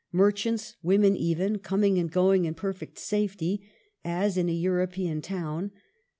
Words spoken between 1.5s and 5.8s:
coming and going in perfect safety, as in a European town.